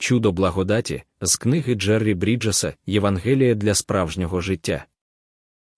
Чудо 0.00 0.32
благодаті 0.32 1.02
з 1.20 1.36
книги 1.36 1.74
Джеррі 1.74 2.14
Бріджеса 2.14 2.74
Євангелія 2.86 3.54
для 3.54 3.74
справжнього 3.74 4.40
життя. 4.40 4.84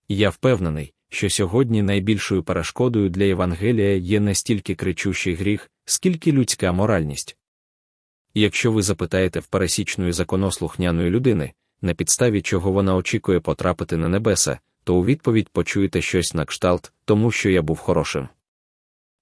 Я 0.08 0.30
впевнений, 0.30 0.92
що 1.08 1.30
сьогодні 1.30 1.82
найбільшою 1.82 2.42
перешкодою 2.42 3.08
для 3.08 3.25
Євангелія 3.25 3.96
є 3.96 4.20
не 4.20 4.34
стільки 4.34 4.75
кричущий 4.75 5.34
гріх, 5.34 5.70
скільки 5.84 6.33
людська 6.33 6.72
моральність. 6.72 7.36
Якщо 8.34 8.72
ви 8.72 8.82
запитаєте 8.82 9.41
в 9.41 9.46
пересічної 9.46 10.12
законослухняної 10.12 11.11
людини, 11.11 11.52
на 11.82 11.95
підставі 11.95 12.43
чого 12.43 12.73
вона 12.73 12.95
очікує 12.95 13.41
потрапити 13.41 13.96
на 13.96 14.09
небеса, 14.09 14.59
то 14.84 14.95
у 14.95 15.05
відповідь 15.05 15.48
почуєте 15.48 16.02
щось 16.02 16.34
на 16.34 16.45
кшталт, 16.45 16.93
тому 17.05 17.30
що 17.30 17.50
я 17.50 17.62
був 17.62 17.79
хорошим. 17.79 18.29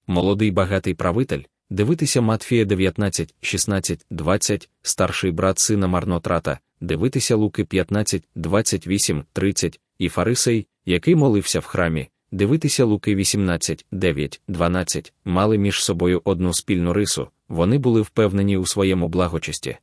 Молодий 0.07 0.51
багатий 0.51 0.93
правитель, 0.93 1.41
дивитися 1.69 2.21
Матфія 2.21 2.65
19, 2.65 3.35
16, 3.41 4.05
20, 4.09 4.69
старший 4.81 5.31
брат 5.31 5.59
сина 5.59 5.87
марнотрата, 5.87 6.59
дивитися 6.81 7.35
Луки 7.35 7.65
15, 7.65 8.23
28, 8.35 9.23
30, 9.33 9.79
і 9.97 10.09
Фарисей, 10.09 10.67
який 10.85 11.15
молився 11.15 11.59
в 11.59 11.65
храмі, 11.65 12.07
дивитися 12.31 12.85
Луки 12.85 13.15
18, 13.15 13.85
9, 13.91 14.41
12, 14.47 15.13
мали 15.25 15.57
між 15.57 15.83
собою 15.83 16.21
одну 16.23 16.53
спільну 16.53 16.93
рису, 16.93 17.27
вони 17.47 17.77
були 17.77 18.01
впевнені 18.01 18.57
у 18.57 18.65
своєму 18.65 19.07
благочесті. 19.07 19.77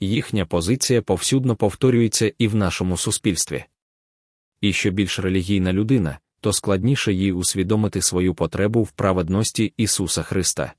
Їхня 0.00 0.46
позиція 0.46 1.02
повсюдно 1.02 1.56
повторюється 1.56 2.32
і 2.38 2.48
в 2.48 2.54
нашому 2.54 2.96
суспільстві. 2.96 3.64
І 4.60 4.72
що 4.72 4.90
більш 4.90 5.18
релігійна 5.18 5.72
людина, 5.72 6.18
то 6.40 6.52
складніше 6.52 7.12
їй 7.12 7.32
усвідомити 7.32 8.02
свою 8.02 8.34
потребу 8.34 8.82
в 8.82 8.90
праведності 8.90 9.72
Ісуса 9.76 10.22
Христа. 10.22 10.72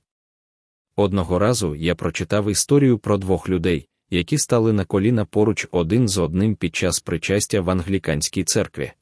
Одного 1.00 1.38
разу 1.38 1.74
я 1.74 1.94
прочитав 1.94 2.50
історію 2.50 2.98
про 2.98 3.18
двох 3.18 3.48
людей, 3.48 3.88
які 4.10 4.38
стали 4.38 4.72
на 4.72 4.84
коліна 4.84 5.24
поруч 5.24 5.68
один 5.70 6.08
з 6.08 6.18
одним 6.18 6.56
під 6.56 6.76
час 6.76 7.00
причастя 7.00 7.60
в 7.60 7.70
англіканській 7.70 8.44
церкві. 8.44 8.92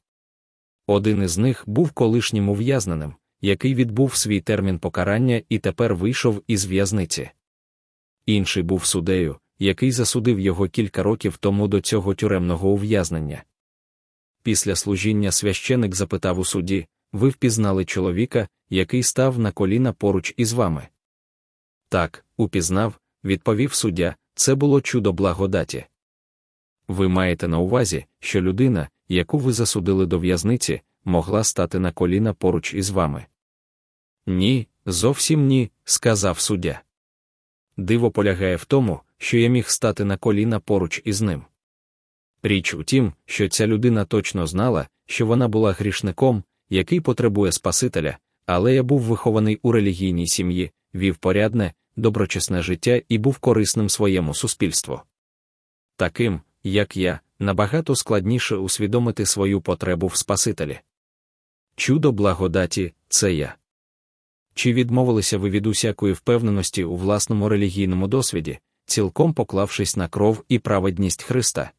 Один 0.87 1.23
із 1.23 1.37
них 1.37 1.63
був 1.67 1.91
колишнім 1.91 2.49
ув'язненим, 2.49 3.13
який 3.41 3.75
відбув 3.75 4.15
свій 4.15 4.41
термін 4.41 4.79
покарання 4.79 5.41
і 5.49 5.59
тепер 5.59 5.95
вийшов 5.95 6.43
із 6.47 6.65
в'язниці. 6.65 7.29
Інший 8.25 8.63
був 8.63 8.85
судею, 8.85 9.35
який 9.59 9.91
засудив 9.91 10.39
його 10.39 10.67
кілька 10.67 11.03
років 11.03 11.37
тому 11.37 11.67
до 11.67 11.81
цього 11.81 12.15
тюремного 12.15 12.69
ув'язнення. 12.69 13.43
Після 14.43 14.75
служіння 14.75 15.31
священик 15.31 15.95
запитав 15.95 16.39
у 16.39 16.45
суді 16.45 16.87
ви 17.11 17.29
впізнали 17.29 17.85
чоловіка, 17.85 18.47
який 18.69 19.03
став 19.03 19.39
на 19.39 19.51
коліна 19.51 19.93
поруч 19.93 20.33
із 20.37 20.53
вами. 20.53 20.87
Так, 21.89 22.25
упізнав, 22.37 22.99
відповів 23.23 23.73
суддя, 23.73 24.15
це 24.35 24.55
було 24.55 24.81
чудо 24.81 25.13
благодаті. 25.13 25.85
Ви 26.87 27.07
маєте 27.07 27.47
на 27.47 27.59
увазі, 27.59 28.05
що 28.19 28.41
людина, 28.41 28.89
яку 29.07 29.37
ви 29.37 29.53
засудили 29.53 30.05
до 30.05 30.19
в'язниці, 30.19 30.81
могла 31.05 31.43
стати 31.43 31.79
на 31.79 31.91
коліна 31.91 32.33
поруч 32.33 32.73
із 32.73 32.89
вами. 32.89 33.25
Ні, 34.25 34.67
зовсім 34.85 35.47
ні, 35.47 35.71
сказав 35.83 36.39
суддя. 36.39 36.81
Диво 37.77 38.11
полягає 38.11 38.55
в 38.55 38.65
тому, 38.65 38.99
що 39.17 39.37
я 39.37 39.47
міг 39.49 39.69
стати 39.69 40.05
на 40.05 40.17
коліна 40.17 40.59
поруч 40.59 41.01
із 41.05 41.21
ним. 41.21 41.43
Річ 42.43 42.73
у 42.73 42.83
тім, 42.83 43.13
що 43.25 43.49
ця 43.49 43.67
людина 43.67 44.05
точно 44.05 44.47
знала, 44.47 44.87
що 45.05 45.25
вона 45.25 45.47
була 45.47 45.71
грішником, 45.71 46.43
який 46.69 47.01
потребує 47.01 47.51
Спасителя, 47.51 48.17
але 48.45 48.73
я 48.73 48.83
був 48.83 49.01
вихований 49.01 49.59
у 49.61 49.71
релігійній 49.71 50.27
сім'ї, 50.27 50.71
вів 50.95 51.17
порядне, 51.17 51.73
доброчесне 51.95 52.61
життя 52.61 53.01
і 53.09 53.17
був 53.17 53.37
корисним 53.37 53.89
своєму 53.89 54.33
суспільству. 54.33 55.01
Таким, 55.95 56.41
як 56.63 56.97
я, 56.97 57.19
набагато 57.39 57.95
складніше 57.95 58.55
усвідомити 58.55 59.25
свою 59.25 59.61
потребу 59.61 60.07
в 60.07 60.15
Спасителі. 60.15 60.79
Чудо 61.75 62.11
благодаті 62.11 62.93
це 63.09 63.33
я. 63.33 63.55
Чи 64.53 64.73
відмовилися 64.73 65.37
ви 65.37 65.49
від 65.49 65.67
усякої 65.67 66.13
впевненості 66.13 66.83
у 66.83 66.95
власному 66.95 67.49
релігійному 67.49 68.07
досвіді, 68.07 68.59
цілком 68.85 69.33
поклавшись 69.33 69.95
на 69.95 70.07
кров 70.07 70.43
і 70.49 70.59
праведність 70.59 71.23
Христа? 71.23 71.71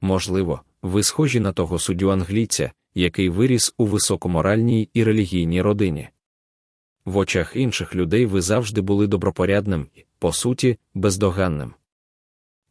Можливо, 0.00 0.60
ви 0.82 1.02
схожі 1.02 1.40
на 1.40 1.52
того 1.52 1.78
суддю 1.78 2.10
англійця, 2.10 2.72
який 2.94 3.28
виріс 3.28 3.74
у 3.78 3.86
високоморальній 3.86 4.88
і 4.94 5.04
релігійній 5.04 5.62
родині. 5.62 6.08
В 7.04 7.16
очах 7.16 7.56
інших 7.56 7.94
людей 7.94 8.26
ви 8.26 8.40
завжди 8.40 8.80
були 8.80 9.06
добропорядним 9.06 9.86
і, 9.94 10.04
по 10.18 10.32
суті, 10.32 10.78
бездоганним. 10.94 11.74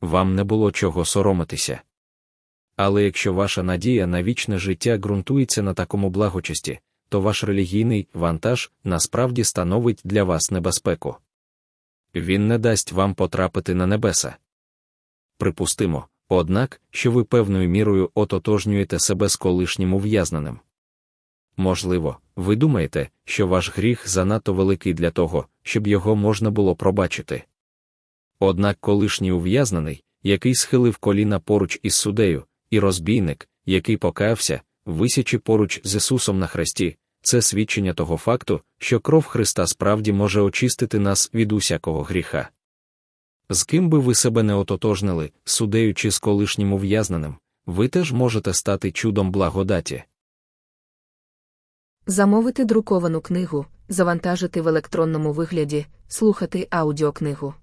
Вам 0.02 0.36
не 0.36 0.44
було 0.44 0.72
чого 0.72 1.06
соромитися. 1.06 1.81
Але 2.75 3.03
якщо 3.03 3.34
ваша 3.34 3.64
надія 3.64 4.08
на 4.08 4.24
вічне 4.24 4.58
життя 4.58 4.97
ґрунтується 4.97 5.62
на 5.62 5.74
такому 5.74 6.09
благочесті, 6.09 6.80
то 7.09 7.22
ваш 7.22 7.44
релігійний 7.44 8.08
вантаж 8.14 8.72
насправді 8.84 9.44
становить 9.44 10.02
для 10.03 10.24
вас 10.24 10.52
небезпеку. 10.52 11.16
Він 12.16 12.48
не 12.48 12.58
дасть 12.58 12.92
вам 12.92 13.13
потрапити 13.16 13.75
на 13.75 13.88
небеса. 13.88 14.36
Припустимо, 15.38 16.08
однак, 16.30 16.81
що 16.90 17.12
ви 17.12 17.24
певною 17.24 17.69
мірою 17.69 18.12
ототожнюєте 18.13 19.00
себе 19.00 19.30
з 19.30 19.36
колишнім 19.36 19.94
ув'язненим. 19.94 20.59
Можливо, 21.57 22.17
ви 22.35 22.56
думаєте, 22.56 23.09
що 23.25 23.47
ваш 23.47 23.78
гріх 23.78 24.09
занадто 24.09 24.53
великий 24.53 24.94
для 24.94 25.12
того, 25.12 25.47
щоб 25.63 25.88
його 25.88 26.16
можна 26.16 26.51
було 26.51 26.75
пробачити. 26.75 27.44
Однак 28.39 28.78
колишній 28.79 29.31
ув'язнений, 29.31 30.03
який 30.23 30.56
схилив 30.56 30.97
коліна 30.97 31.39
поруч 31.39 31.79
із 31.84 31.95
судею, 31.95 32.44
і 32.69 32.79
розбійник, 32.79 33.50
який 33.66 33.97
покаявся, 33.97 34.62
висячи 34.85 35.39
поруч 35.39 35.81
з 35.84 35.95
Ісусом 35.95 36.39
на 36.39 36.47
хресті, 36.47 36.97
це 37.22 37.41
свідчення 37.41 37.94
того 37.94 38.18
факту, 38.18 38.62
що 38.78 39.00
кров 39.00 39.25
Христа 39.25 39.68
справді 39.68 40.12
може 40.12 40.41
очистити 40.41 41.00
нас 41.00 41.31
від 41.33 41.51
усякого 41.51 42.03
гріха. 42.03 42.50
З 43.50 43.63
ким 43.63 43.89
би 43.89 44.00
ви 44.00 44.16
себе 44.16 44.44
не 44.44 44.53
ототожнили, 44.53 45.31
судеючи 45.44 46.12
з 46.12 46.19
колишнім 46.19 46.73
ув'язненим, 46.73 47.35
ви 47.66 47.88
теж 47.88 48.12
можете 48.12 48.53
стати 48.53 48.91
чудом 48.91 49.31
благодаті. 49.31 50.03
Замовити 52.07 52.66
друковану 52.66 53.22
книгу, 53.22 53.66
завантажити 53.89 54.62
в 54.62 54.67
електронному 54.67 55.34
вигляді, 55.34 55.85
слухати 56.07 56.67
аудіокнигу. 56.69 57.53